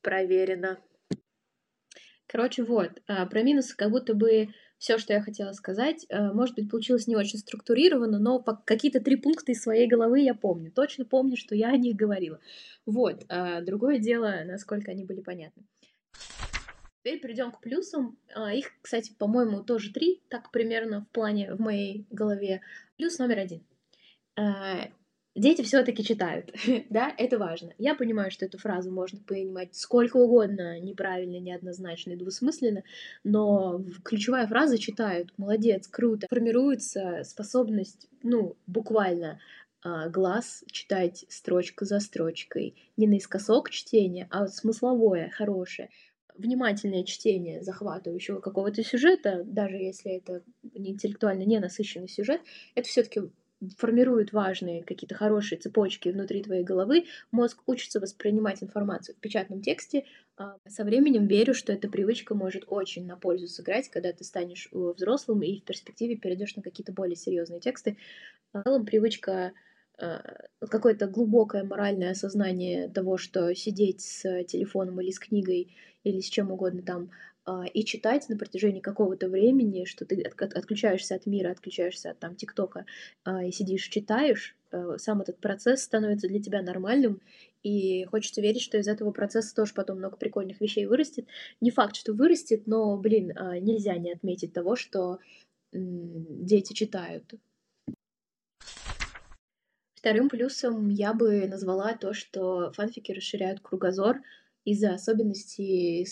Проверено. 0.00 0.78
Короче, 2.34 2.64
вот, 2.64 2.90
а, 3.06 3.26
про 3.26 3.44
минусы 3.44 3.76
как 3.76 3.92
будто 3.92 4.12
бы 4.12 4.48
все, 4.76 4.98
что 4.98 5.12
я 5.12 5.22
хотела 5.22 5.52
сказать. 5.52 6.04
А, 6.10 6.32
может 6.32 6.56
быть, 6.56 6.68
получилось 6.68 7.06
не 7.06 7.14
очень 7.14 7.38
структурировано, 7.38 8.18
но 8.18 8.42
какие-то 8.42 8.98
три 8.98 9.14
пункта 9.14 9.52
из 9.52 9.62
своей 9.62 9.86
головы 9.86 10.18
я 10.18 10.34
помню. 10.34 10.72
Точно 10.72 11.04
помню, 11.04 11.36
что 11.36 11.54
я 11.54 11.68
о 11.68 11.76
них 11.76 11.94
говорила. 11.94 12.40
Вот, 12.86 13.24
а, 13.28 13.60
другое 13.60 14.00
дело, 14.00 14.42
насколько 14.46 14.90
они 14.90 15.04
были 15.04 15.20
понятны. 15.20 15.62
Теперь 17.04 17.20
перейдем 17.20 17.52
к 17.52 17.60
плюсам. 17.60 18.18
Их, 18.52 18.72
кстати, 18.82 19.12
по-моему, 19.16 19.62
тоже 19.62 19.92
три, 19.92 20.20
так 20.28 20.50
примерно 20.50 21.02
в 21.02 21.08
плане 21.10 21.54
в 21.54 21.60
моей 21.60 22.04
голове. 22.10 22.62
Плюс 22.96 23.16
номер 23.20 23.38
один 23.38 23.62
дети 25.34 25.62
все-таки 25.62 26.04
читают, 26.04 26.52
да, 26.90 27.12
это 27.16 27.38
важно. 27.38 27.72
Я 27.78 27.94
понимаю, 27.94 28.30
что 28.30 28.44
эту 28.44 28.58
фразу 28.58 28.90
можно 28.90 29.20
понимать 29.20 29.74
сколько 29.74 30.16
угодно 30.16 30.80
неправильно, 30.80 31.38
неоднозначно 31.38 32.12
и 32.12 32.16
двусмысленно, 32.16 32.82
но 33.24 33.84
ключевая 34.04 34.46
фраза 34.46 34.78
читают, 34.78 35.32
молодец, 35.36 35.88
круто. 35.88 36.26
Формируется 36.28 37.22
способность, 37.24 38.08
ну, 38.22 38.56
буквально 38.66 39.40
а, 39.82 40.08
глаз 40.08 40.64
читать 40.70 41.24
строчка 41.28 41.84
за 41.84 42.00
строчкой. 42.00 42.76
Не 42.96 43.06
наискосок 43.06 43.70
чтения, 43.70 44.28
а 44.30 44.46
смысловое, 44.46 45.30
хорошее 45.30 45.90
внимательное 46.36 47.04
чтение 47.04 47.62
захватывающего 47.62 48.40
какого-то 48.40 48.82
сюжета, 48.82 49.44
даже 49.44 49.76
если 49.76 50.16
это 50.16 50.42
интеллектуально 50.72 51.44
не 51.44 51.60
насыщенный 51.60 52.08
сюжет, 52.08 52.40
это 52.74 52.88
все-таки 52.88 53.22
формируют 53.76 54.32
важные 54.32 54.82
какие-то 54.82 55.14
хорошие 55.14 55.58
цепочки 55.58 56.08
внутри 56.08 56.42
твоей 56.42 56.64
головы, 56.64 57.04
мозг 57.30 57.62
учится 57.66 58.00
воспринимать 58.00 58.62
информацию 58.62 59.16
в 59.16 59.20
печатном 59.20 59.62
тексте. 59.62 60.04
А 60.36 60.56
со 60.66 60.84
временем 60.84 61.26
верю, 61.26 61.54
что 61.54 61.72
эта 61.72 61.88
привычка 61.88 62.34
может 62.34 62.64
очень 62.66 63.06
на 63.06 63.16
пользу 63.16 63.46
сыграть, 63.46 63.88
когда 63.88 64.12
ты 64.12 64.24
станешь 64.24 64.68
э, 64.72 64.92
взрослым 64.96 65.42
и 65.42 65.60
в 65.60 65.64
перспективе 65.64 66.16
перейдешь 66.16 66.56
на 66.56 66.62
какие-то 66.62 66.92
более 66.92 67.16
серьезные 67.16 67.60
тексты. 67.60 67.96
В 68.52 68.62
целом 68.62 68.84
привычка 68.84 69.52
э, 69.98 70.18
какое-то 70.60 71.06
глубокое 71.06 71.64
моральное 71.64 72.10
осознание 72.10 72.88
того, 72.88 73.16
что 73.16 73.54
сидеть 73.54 74.00
с 74.00 74.44
телефоном 74.44 75.00
или 75.00 75.10
с 75.10 75.18
книгой 75.18 75.76
или 76.02 76.20
с 76.20 76.28
чем 76.28 76.50
угодно 76.50 76.82
там 76.82 77.10
а, 77.10 77.33
и 77.74 77.84
читать 77.84 78.28
на 78.28 78.38
протяжении 78.38 78.80
какого-то 78.80 79.28
времени, 79.28 79.84
что 79.84 80.06
ты 80.06 80.22
отключаешься 80.22 81.14
от 81.14 81.26
мира, 81.26 81.50
отключаешься 81.50 82.10
от 82.10 82.18
там 82.18 82.36
ТикТока 82.36 82.86
а, 83.24 83.44
и 83.44 83.52
сидишь, 83.52 83.86
читаешь, 83.88 84.56
э, 84.72 84.96
сам 84.98 85.20
этот 85.20 85.38
процесс 85.38 85.82
становится 85.82 86.26
для 86.26 86.40
тебя 86.40 86.62
нормальным, 86.62 87.20
и 87.62 88.04
хочется 88.04 88.40
верить, 88.40 88.62
что 88.62 88.78
из 88.78 88.88
этого 88.88 89.10
процесса 89.10 89.54
тоже 89.54 89.74
потом 89.74 89.98
много 89.98 90.16
прикольных 90.16 90.60
вещей 90.60 90.86
вырастет. 90.86 91.26
Не 91.60 91.70
факт, 91.70 91.96
что 91.96 92.12
вырастет, 92.12 92.66
но, 92.66 92.96
блин, 92.96 93.32
а, 93.36 93.58
нельзя 93.58 93.96
не 93.96 94.12
отметить 94.12 94.52
того, 94.52 94.76
что 94.76 95.18
дети 95.72 96.72
читают. 96.72 97.34
Вторым 99.96 100.28
плюсом 100.28 100.90
я 100.90 101.14
бы 101.14 101.46
назвала 101.48 101.94
то, 101.94 102.12
что 102.12 102.70
фанфики 102.72 103.12
расширяют 103.12 103.60
кругозор 103.60 104.20
из-за 104.64 104.94
особенностей 104.94 106.06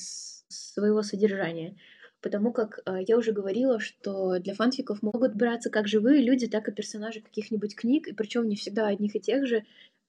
своего 0.52 1.02
содержания. 1.02 1.76
Потому 2.21 2.52
как 2.52 2.80
э, 2.87 2.99
я 3.06 3.18
уже 3.18 3.32
говорила, 3.32 3.80
что 3.80 4.38
для 4.38 4.54
фанфиков 4.54 5.02
могут 5.02 5.35
браться 5.35 5.71
как 5.71 5.88
живые 5.88 6.23
люди, 6.23 6.47
так 6.47 6.68
и 6.68 6.73
персонажи 6.73 7.21
каких-нибудь 7.21 7.75
книг, 7.75 8.06
и 8.06 8.14
причем 8.14 8.49
не 8.49 8.54
всегда 8.56 8.87
одних 8.87 9.16
и 9.16 9.21
тех 9.21 9.47
же. 9.47 9.64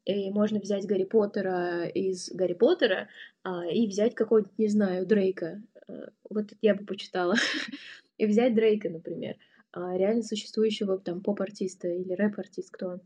И 0.06 0.30
можно 0.30 0.60
взять 0.60 0.86
Гарри 0.86 1.06
Поттера 1.06 1.86
из 1.86 2.30
Гарри 2.30 2.54
Поттера 2.54 3.08
а, 3.44 3.66
и 3.66 3.88
взять 3.88 4.16
какого-нибудь, 4.16 4.58
не 4.60 4.68
знаю, 4.68 5.08
Дрейка. 5.08 5.62
Э, 5.88 6.10
вот 6.30 6.54
я 6.62 6.76
бы 6.76 6.86
почитала. 6.86 7.36
и 8.18 8.26
взять 8.26 8.54
Дрейка, 8.54 8.90
например, 8.90 9.38
а, 9.72 9.98
реально 9.98 10.22
существующего 10.22 11.00
там 11.00 11.22
поп-артиста 11.22 11.88
или 11.88 12.14
рэп-артист, 12.14 12.70
кто 12.72 12.88
он 12.90 13.02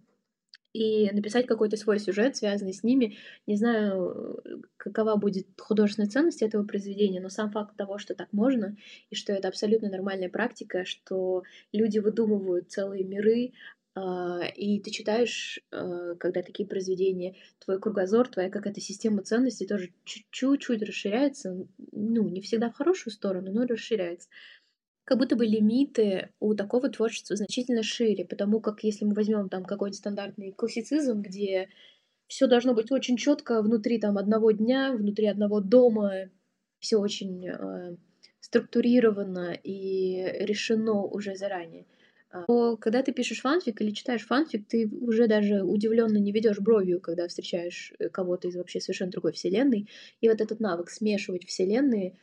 и 0.78 1.10
написать 1.12 1.48
какой-то 1.48 1.76
свой 1.76 2.00
сюжет, 2.00 2.36
связанный 2.38 2.74
с 2.74 2.84
ними. 2.84 3.18
Не 3.48 3.56
знаю, 3.56 4.40
какова 4.78 5.16
будет 5.16 5.48
художественная 5.60 6.10
ценность 6.10 6.44
этого 6.44 6.64
произведения, 6.64 7.20
но 7.20 7.30
сам 7.30 7.52
факт 7.52 7.76
того, 7.76 7.98
что 7.98 8.14
так 8.14 8.32
можно, 8.32 8.78
и 9.10 9.16
что 9.16 9.34
это 9.34 9.48
абсолютно 9.48 9.90
нормальная 9.90 10.30
практика, 10.30 10.86
что 10.86 11.42
люди 11.72 11.98
выдумывают 11.98 12.72
целые 12.72 13.04
миры, 13.04 13.54
а, 13.96 14.46
и 14.56 14.80
ты 14.80 14.92
читаешь, 14.92 15.60
а, 15.72 16.14
когда 16.16 16.44
такие 16.44 16.70
произведения, 16.70 17.36
твой 17.58 17.80
кругозор, 17.80 18.28
твоя 18.28 18.52
какая-то 18.52 18.80
система 18.80 19.24
ценностей 19.24 19.66
тоже 19.66 19.92
чуть-чуть 20.04 20.84
расширяется, 20.84 21.66
ну, 21.92 22.30
не 22.30 22.42
всегда 22.42 22.70
в 22.70 22.76
хорошую 22.76 23.12
сторону, 23.12 23.52
но 23.52 23.66
расширяется 23.66 24.30
как 25.08 25.20
будто 25.20 25.38
бы 25.38 25.46
лимиты 25.46 26.32
у 26.42 26.54
такого 26.54 26.90
творчества 26.90 27.38
значительно 27.38 27.82
шире, 27.82 28.26
потому 28.26 28.60
как 28.60 28.84
если 28.84 29.06
мы 29.06 29.14
возьмем 29.14 29.48
там 29.48 29.64
какой-нибудь 29.64 29.98
стандартный 29.98 30.52
классицизм, 30.52 31.22
где 31.22 31.70
все 32.28 32.46
должно 32.46 32.74
быть 32.74 32.92
очень 32.92 33.16
четко 33.16 33.62
внутри 33.62 34.00
там 34.00 34.18
одного 34.18 34.52
дня, 34.52 34.92
внутри 34.92 35.28
одного 35.28 35.62
дома, 35.62 36.30
все 36.80 36.98
очень 36.98 37.48
э, 37.48 37.96
структурировано 38.42 39.58
и 39.64 40.26
решено 40.42 41.04
уже 41.04 41.38
заранее. 41.38 41.86
А, 42.30 42.44
то 42.44 42.76
когда 42.76 43.02
ты 43.02 43.14
пишешь 43.14 43.40
фанфик 43.40 43.80
или 43.80 43.92
читаешь 43.92 44.26
фанфик, 44.26 44.68
ты 44.68 44.90
уже 44.90 45.28
даже 45.28 45.64
удивленно 45.64 46.18
не 46.18 46.34
ведешь 46.34 46.60
бровью, 46.60 47.00
когда 47.00 47.30
встречаешь 47.30 47.94
э, 47.98 48.10
кого-то 48.10 48.50
из 48.50 48.58
вообще 48.58 48.82
совершенно 48.82 49.12
другой 49.12 49.32
вселенной. 49.32 49.88
И 50.20 50.28
вот 50.28 50.42
этот 50.42 50.60
навык 50.60 50.90
смешивать 50.90 51.46
вселенные 51.46 52.18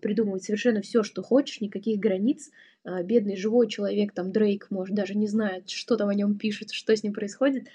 придумывать 0.00 0.44
совершенно 0.44 0.80
все, 0.82 1.02
что 1.02 1.22
хочешь, 1.22 1.60
никаких 1.60 1.98
границ. 1.98 2.50
А, 2.84 3.02
бедный 3.02 3.36
живой 3.36 3.68
человек, 3.68 4.12
там 4.12 4.32
Дрейк, 4.32 4.68
может, 4.70 4.94
даже 4.94 5.14
не 5.14 5.26
знает, 5.26 5.70
что 5.70 5.96
там 5.96 6.08
о 6.08 6.14
нем 6.14 6.38
пишут, 6.38 6.70
что 6.70 6.94
с 6.94 7.02
ним 7.02 7.12
происходит. 7.12 7.68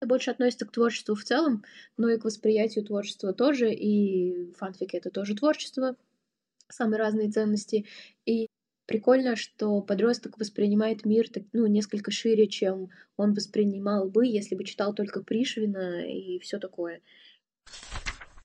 Это 0.00 0.08
больше 0.08 0.30
относится 0.30 0.66
к 0.66 0.72
творчеству 0.72 1.14
в 1.14 1.24
целом, 1.24 1.62
но 1.96 2.08
и 2.08 2.18
к 2.18 2.24
восприятию 2.24 2.84
творчества 2.84 3.32
тоже, 3.32 3.72
и 3.72 4.52
фанфики— 4.54 4.96
это 4.98 5.10
тоже 5.10 5.36
творчество, 5.36 5.96
самые 6.68 6.98
разные 6.98 7.30
ценности. 7.30 7.86
И 8.24 8.48
прикольно, 8.86 9.36
что 9.36 9.82
подросток 9.82 10.38
воспринимает 10.38 11.04
мир 11.04 11.26
ну, 11.52 11.66
несколько 11.66 12.10
шире, 12.10 12.48
чем 12.48 12.90
он 13.16 13.34
воспринимал 13.34 14.08
бы, 14.08 14.26
если 14.26 14.54
бы 14.54 14.64
читал 14.64 14.94
только 14.94 15.22
Пришвина 15.22 16.10
и 16.10 16.38
все 16.38 16.58
такое. 16.58 17.02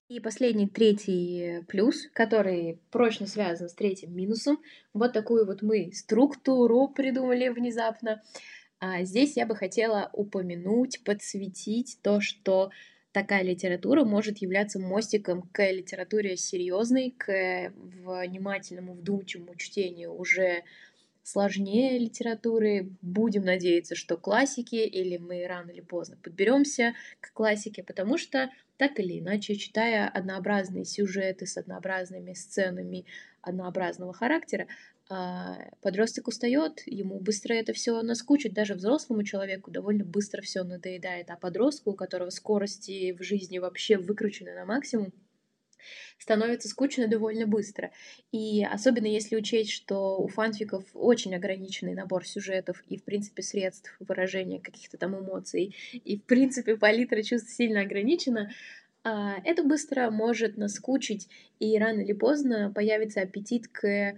И 0.07 0.19
последний, 0.19 0.67
третий 0.67 1.63
плюс, 1.67 2.07
который 2.13 2.77
прочно 2.91 3.25
связан 3.25 3.69
с 3.69 3.73
третьим 3.73 4.15
минусом. 4.15 4.62
Вот 4.93 5.13
такую 5.13 5.47
вот 5.47 5.63
мы 5.63 5.91
структуру 5.93 6.88
придумали 6.89 7.49
внезапно. 7.49 8.21
А 8.80 9.03
здесь 9.03 9.36
я 9.36 9.47
бы 9.47 9.56
хотела 9.56 10.12
упомянуть, 10.13 11.03
подсветить 11.03 11.97
то, 12.03 12.21
что 12.21 12.69
такая 13.13 13.41
литература 13.41 14.06
может 14.06 14.38
являться 14.39 14.77
мостиком 14.77 15.41
к 15.51 15.71
литературе 15.71 16.38
серьезной, 16.38 17.15
к 17.17 17.73
внимательному, 17.73 18.93
вдумчивому 18.93 19.56
чтению 19.56 20.13
уже 20.13 20.63
сложнее 21.25 21.97
литературы. 21.97 22.91
Будем 23.01 23.43
надеяться, 23.43 23.95
что 23.95 24.15
классики, 24.15 24.75
или 24.75 25.17
мы 25.17 25.45
рано 25.47 25.71
или 25.71 25.81
поздно 25.81 26.17
подберемся 26.21 26.93
к 27.19 27.33
классике, 27.33 27.83
потому 27.83 28.17
что 28.17 28.51
так 28.77 28.99
или 28.99 29.19
иначе, 29.19 29.55
читая 29.55 30.07
однообразные 30.07 30.85
сюжеты 30.85 31.47
с 31.47 31.57
однообразными 31.57 32.33
сценами 32.33 33.05
однообразного 33.41 34.13
характера, 34.13 34.67
а, 35.09 35.57
подросток 35.81 36.27
устает, 36.27 36.81
ему 36.85 37.19
быстро 37.19 37.53
это 37.53 37.73
все 37.73 38.01
наскучит, 38.01 38.53
даже 38.53 38.75
взрослому 38.75 39.23
человеку 39.23 39.71
довольно 39.71 40.03
быстро 40.03 40.41
все 40.41 40.63
надоедает, 40.63 41.29
а 41.31 41.38
подростку, 41.38 41.91
у 41.91 41.95
которого 41.95 42.29
скорости 42.29 43.13
в 43.13 43.23
жизни 43.23 43.57
вообще 43.57 43.97
выкручены 43.97 44.53
на 44.53 44.65
максимум, 44.65 45.13
становится 46.17 46.67
скучно 46.67 47.08
довольно 47.08 47.48
быстро. 47.48 47.91
И 48.32 48.63
особенно 48.63 49.08
если 49.08 49.36
учесть, 49.36 49.71
что 49.71 50.17
у 50.17 50.28
фанфиков 50.28 50.84
очень 50.93 51.36
ограниченный 51.36 51.93
набор 51.93 52.26
сюжетов 52.26 52.84
и, 52.88 52.98
в 52.98 53.04
принципе, 53.04 53.43
средств 53.43 53.95
выражения 54.00 54.60
каких-то 54.60 54.98
там 54.98 55.17
эмоций, 55.17 55.76
и, 55.93 56.17
в 56.17 56.24
принципе, 56.24 56.78
палитра 56.78 57.21
чувств 57.24 57.52
сильно 57.52 57.82
ограничена, 57.82 58.52
а, 59.04 59.36
это 59.43 59.63
быстро 59.63 60.10
может 60.10 60.58
наскучить, 60.58 61.30
и 61.60 61.78
рано 61.78 62.02
или 62.02 62.13
поздно 62.13 62.71
появится 62.74 63.21
аппетит 63.21 63.67
к 63.67 64.15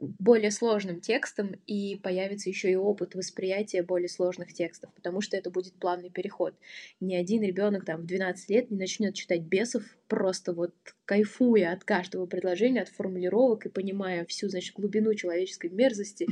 более 0.00 0.50
сложным 0.50 1.00
текстом, 1.00 1.54
и 1.66 1.96
появится 2.02 2.48
еще 2.48 2.70
и 2.70 2.76
опыт 2.76 3.14
восприятия 3.14 3.82
более 3.82 4.08
сложных 4.08 4.52
текстов, 4.52 4.92
потому 4.94 5.20
что 5.20 5.36
это 5.36 5.50
будет 5.50 5.74
плавный 5.74 6.10
переход. 6.10 6.54
Ни 7.00 7.14
один 7.14 7.42
ребенок 7.42 7.84
там 7.84 8.02
в 8.02 8.06
12 8.06 8.50
лет 8.50 8.70
не 8.70 8.76
начнет 8.76 9.14
читать 9.14 9.42
бесов, 9.42 9.84
просто 10.08 10.52
вот 10.52 10.74
кайфуя 11.04 11.72
от 11.72 11.84
каждого 11.84 12.26
предложения, 12.26 12.82
от 12.82 12.88
формулировок 12.88 13.66
и 13.66 13.70
понимая 13.70 14.24
всю, 14.26 14.48
значит, 14.48 14.74
глубину 14.74 15.14
человеческой 15.14 15.70
мерзости 15.70 16.26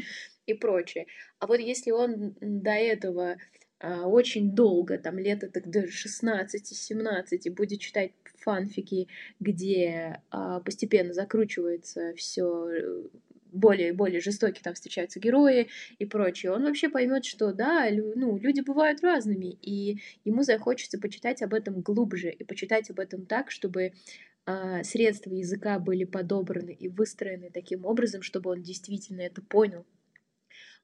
и 0.47 0.55
прочее. 0.55 1.07
А 1.39 1.47
вот 1.47 1.61
если 1.61 1.91
он 1.91 2.35
до 2.41 2.73
этого 2.73 3.37
а, 3.79 4.07
очень 4.07 4.55
долго, 4.55 4.99
там 4.99 5.19
лето 5.19 5.49
так 5.49 5.69
до 5.69 5.85
16-17, 5.87 7.51
будет 7.51 7.81
читать 7.81 8.13
фанфики, 8.39 9.09
где 9.41 10.21
а, 10.31 10.61
постепенно 10.61 11.13
закручивается 11.13 12.15
все 12.17 12.69
э, 12.69 13.03
более 13.53 13.89
и 13.89 13.93
более 13.93 14.21
жестокие 14.21 14.63
там 14.63 14.75
встречаются 14.75 15.21
герои 15.21 15.69
и 15.99 16.05
прочее, 16.05 16.53
он 16.53 16.65
вообще 16.65 16.89
поймет, 16.89 17.25
что 17.25 17.53
да, 17.53 17.89
лю, 17.89 18.13
ну, 18.17 18.39
люди 18.39 18.61
бывают 18.61 19.03
разными, 19.03 19.57
и 19.63 19.99
ему 20.25 20.43
захочется 20.43 20.99
почитать 20.99 21.43
об 21.43 21.55
этом 21.55 21.81
глубже 21.81 22.31
и 22.31 22.45
почитать 22.45 22.91
об 22.91 22.99
этом 22.99 23.27
так, 23.27 23.51
чтобы 23.51 23.93
а, 24.45 24.83
средства 24.83 25.33
языка 25.33 25.79
были 25.79 26.05
подобраны 26.05 26.73
и 26.73 26.89
выстроены 26.89 27.51
таким 27.53 27.85
образом, 27.85 28.23
чтобы 28.23 28.51
он 28.51 28.63
действительно 28.63 29.21
это 29.21 29.41
понял 29.43 29.85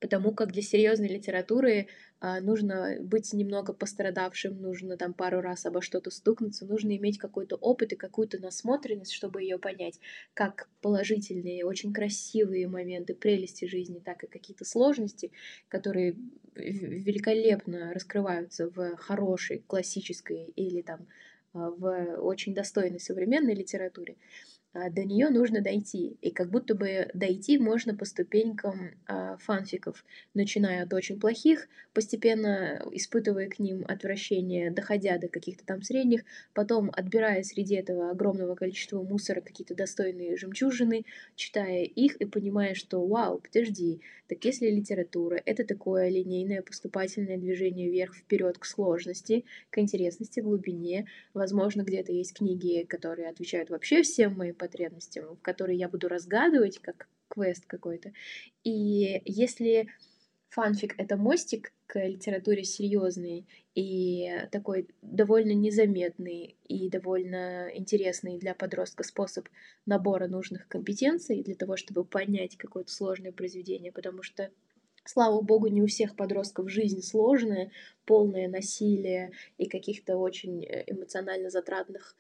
потому 0.00 0.32
как 0.32 0.52
для 0.52 0.62
серьезной 0.62 1.08
литературы 1.08 1.88
а, 2.20 2.40
нужно 2.40 2.96
быть 3.00 3.32
немного 3.32 3.72
пострадавшим, 3.72 4.60
нужно 4.60 4.96
там 4.96 5.14
пару 5.14 5.40
раз 5.40 5.66
обо 5.66 5.82
что-то 5.82 6.10
стукнуться, 6.10 6.66
нужно 6.66 6.96
иметь 6.96 7.18
какой-то 7.18 7.56
опыт 7.56 7.92
и 7.92 7.96
какую-то 7.96 8.38
насмотренность, 8.38 9.12
чтобы 9.12 9.42
ее 9.42 9.58
понять, 9.58 10.00
как 10.34 10.68
положительные, 10.80 11.64
очень 11.64 11.92
красивые 11.92 12.68
моменты 12.68 13.14
прелести 13.14 13.66
жизни, 13.66 14.00
так 14.04 14.24
и 14.24 14.28
какие-то 14.28 14.64
сложности, 14.64 15.32
которые 15.68 16.16
великолепно 16.54 17.92
раскрываются 17.92 18.68
в 18.68 18.96
хорошей, 18.96 19.64
классической 19.66 20.52
или 20.56 20.82
там 20.82 21.06
а, 21.52 21.70
в 21.70 22.16
очень 22.20 22.54
достойной 22.54 23.00
современной 23.00 23.54
литературе. 23.54 24.16
А, 24.78 24.90
до 24.90 25.04
нее 25.04 25.28
нужно 25.28 25.60
дойти. 25.60 26.16
И 26.20 26.30
как 26.30 26.50
будто 26.50 26.74
бы 26.74 27.10
дойти 27.14 27.58
можно 27.58 27.96
по 27.96 28.04
ступенькам 28.04 28.92
а, 29.06 29.36
фанфиков, 29.38 30.04
начиная 30.34 30.84
от 30.84 30.92
очень 30.92 31.18
плохих, 31.18 31.68
постепенно 31.92 32.82
испытывая 32.92 33.48
к 33.48 33.58
ним 33.58 33.84
отвращение, 33.88 34.70
доходя 34.70 35.18
до 35.18 35.28
каких-то 35.28 35.64
там 35.64 35.82
средних, 35.82 36.22
потом 36.54 36.90
отбирая 36.92 37.42
среди 37.42 37.74
этого 37.74 38.10
огромного 38.10 38.54
количества 38.54 39.02
мусора 39.02 39.40
какие-то 39.40 39.74
достойные 39.74 40.36
жемчужины, 40.36 41.04
читая 41.34 41.82
их 41.82 42.16
и 42.16 42.24
понимая, 42.24 42.74
что 42.74 43.04
вау, 43.04 43.38
подожди, 43.38 44.00
так 44.28 44.44
если 44.44 44.70
литература— 44.70 45.40
это 45.46 45.64
такое 45.64 46.10
линейное 46.10 46.60
поступательное 46.60 47.38
движение 47.38 47.90
вверх 47.90 48.14
вперед 48.14 48.58
к 48.58 48.66
сложности, 48.66 49.44
к 49.70 49.78
интересности, 49.78 50.40
глубине, 50.40 51.06
возможно, 51.32 51.82
где-то 51.82 52.12
есть 52.12 52.34
книги, 52.34 52.84
которые 52.84 53.28
отвечают 53.28 53.70
вообще 53.70 54.02
всем 54.02 54.34
моим 54.34 54.54
потребностям, 54.68 55.36
которые 55.42 55.78
я 55.78 55.88
буду 55.88 56.08
разгадывать, 56.08 56.78
как 56.78 57.08
квест 57.28 57.64
какой-то. 57.66 58.12
И 58.64 59.22
если 59.24 59.88
фанфик— 60.50 60.94
это 60.98 61.16
мостик 61.16 61.72
к 61.86 61.98
литературе 61.98 62.64
серьезный 62.64 63.46
и 63.74 64.30
такой 64.52 64.88
довольно 65.02 65.52
незаметный 65.52 66.56
и 66.64 66.90
довольно 66.90 67.70
интересный 67.74 68.38
для 68.38 68.54
подростка 68.54 69.04
способ 69.04 69.48
набора 69.86 70.28
нужных 70.28 70.68
компетенций 70.68 71.42
для 71.42 71.54
того, 71.54 71.76
чтобы 71.76 72.04
понять 72.04 72.56
какое-то 72.56 72.92
сложное 72.92 73.32
произведение, 73.32 73.92
потому 73.92 74.22
что 74.22 74.50
Слава 75.04 75.40
богу, 75.40 75.68
не 75.68 75.80
у 75.80 75.86
всех 75.86 76.16
подростков 76.16 76.70
жизнь 76.70 77.00
сложная, 77.00 77.70
полное 78.04 78.46
насилие 78.46 79.32
и 79.56 79.66
каких-то 79.66 80.18
очень 80.18 80.62
э, 80.66 80.84
эмоционально 80.86 81.48
затратных 81.48 82.14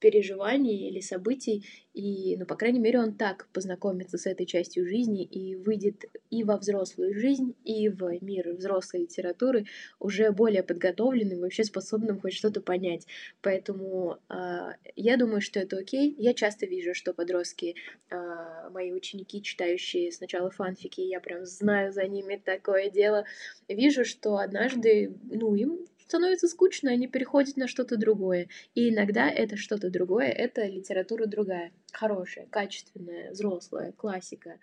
переживаний 0.00 0.88
или 0.88 1.00
событий, 1.00 1.64
и, 1.98 2.36
ну, 2.36 2.46
по 2.46 2.54
крайней 2.54 2.78
мере, 2.78 3.00
он 3.00 3.14
так 3.14 3.48
познакомится 3.52 4.18
с 4.18 4.26
этой 4.26 4.46
частью 4.46 4.86
жизни 4.86 5.24
и 5.24 5.56
выйдет 5.56 6.04
и 6.30 6.44
во 6.44 6.56
взрослую 6.56 7.12
жизнь, 7.12 7.56
и 7.64 7.88
в 7.88 8.22
мир 8.22 8.52
взрослой 8.52 9.00
литературы 9.00 9.66
уже 9.98 10.30
более 10.30 10.62
подготовленным, 10.62 11.40
вообще 11.40 11.64
способным 11.64 12.20
хоть 12.20 12.34
что-то 12.34 12.60
понять. 12.60 13.06
Поэтому 13.42 14.18
э, 14.28 14.74
я 14.94 15.16
думаю, 15.16 15.40
что 15.40 15.58
это 15.58 15.78
окей. 15.78 16.14
Я 16.18 16.34
часто 16.34 16.66
вижу, 16.66 16.94
что 16.94 17.12
подростки, 17.12 17.74
э, 18.10 18.70
мои 18.70 18.92
ученики, 18.92 19.42
читающие 19.42 20.12
сначала 20.12 20.50
фанфики, 20.50 21.00
я 21.00 21.18
прям 21.18 21.44
знаю 21.46 21.92
за 21.92 22.06
ними 22.06 22.40
такое 22.42 22.90
дело, 22.90 23.24
вижу, 23.68 24.04
что 24.04 24.36
однажды, 24.36 25.12
ну, 25.24 25.54
им 25.56 25.80
становится 26.08 26.48
скучно, 26.48 26.90
они 26.90 27.06
переходят 27.06 27.58
на 27.58 27.68
что-то 27.68 27.98
другое. 27.98 28.48
И 28.74 28.88
иногда 28.88 29.28
это 29.28 29.56
что-то 29.56 29.90
другое, 29.90 30.28
это 30.28 30.64
литература 30.64 31.26
другая, 31.26 31.70
хорошая, 31.92 32.46
качественная, 32.46 33.32
взрослая, 33.32 33.92
классика. 33.92 34.58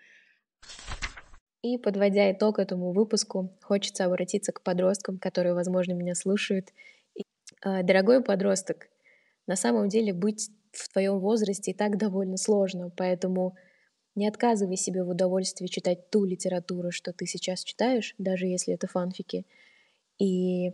И 1.62 1.78
подводя 1.78 2.32
итог 2.32 2.58
этому 2.58 2.92
выпуску, 2.92 3.56
хочется 3.62 4.04
обратиться 4.04 4.50
к 4.50 4.62
подросткам, 4.62 5.18
которые, 5.18 5.54
возможно, 5.54 5.92
меня 5.92 6.16
слушают. 6.16 6.72
А, 7.62 7.84
дорогой 7.84 8.24
подросток, 8.24 8.88
на 9.46 9.54
самом 9.54 9.88
деле 9.88 10.12
быть 10.12 10.50
в 10.72 10.92
твоем 10.92 11.20
возрасте 11.20 11.70
и 11.70 11.74
так 11.74 11.96
довольно 11.96 12.36
сложно, 12.36 12.90
поэтому 12.96 13.54
не 14.16 14.26
отказывай 14.26 14.76
себе 14.76 15.04
в 15.04 15.10
удовольствии 15.10 15.68
читать 15.68 16.10
ту 16.10 16.24
литературу, 16.24 16.90
что 16.90 17.12
ты 17.12 17.24
сейчас 17.26 17.62
читаешь, 17.62 18.16
даже 18.18 18.46
если 18.46 18.74
это 18.74 18.88
фанфики. 18.88 19.46
И 20.18 20.72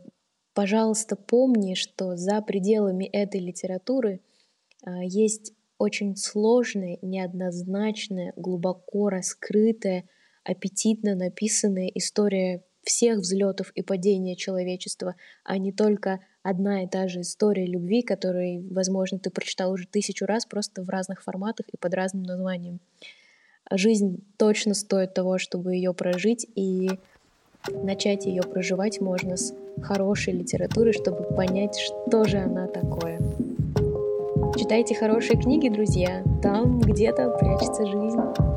Пожалуйста, 0.55 1.17
помни, 1.17 1.75
что 1.75 2.17
за 2.17 2.43
пределами 2.43 3.05
этой 3.05 3.41
литературы 3.41 4.21
а, 4.85 5.03
есть 5.03 5.55
очень 5.79 6.15
сложная, 6.17 6.99
неоднозначная, 7.03 8.33
глубоко 8.37 9.09
раскрытая, 9.09 10.05
аппетитно 10.45 11.15
написанная 11.15 11.89
история 11.95 12.65
всех 12.83 13.19
взлетов 13.19 13.71
и 13.75 13.83
падения 13.83 14.37
человечества, 14.37 15.15
а 15.45 15.57
не 15.57 15.73
только 15.73 16.21
одна 16.43 16.83
и 16.83 16.89
та 16.89 17.09
же 17.09 17.21
история 17.21 17.67
любви, 17.67 18.03
которую, 18.03 18.73
возможно, 18.73 19.19
ты 19.19 19.31
прочитал 19.31 19.73
уже 19.73 19.87
тысячу 19.87 20.27
раз, 20.27 20.47
просто 20.47 20.83
в 20.83 20.89
разных 20.89 21.23
форматах 21.23 21.67
и 21.69 21.77
под 21.77 21.95
разным 21.95 22.25
названием. 22.25 22.81
Жизнь 23.71 24.25
точно 24.37 24.75
стоит 24.75 25.15
того, 25.15 25.39
чтобы 25.39 25.77
ее 25.77 25.95
прожить, 25.95 26.47
и 26.55 26.91
начать 27.71 28.27
ее 28.27 28.43
проживать 28.43 29.01
можно 29.01 29.37
с 29.37 29.55
хорошей 29.83 30.35
литературы, 30.35 30.93
чтобы 30.93 31.25
понять, 31.35 31.77
что 31.79 32.25
же 32.25 32.39
она 32.39 32.67
такое. 32.67 33.21
Читайте 34.57 34.95
хорошие 34.95 35.41
книги, 35.41 35.69
друзья. 35.69 36.23
Там 36.43 36.81
где-то 36.81 37.31
прячется 37.39 37.87
жизнь. 37.87 38.52